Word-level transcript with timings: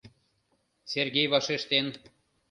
—Сергей 0.91 1.27
вашештен. 1.33 1.87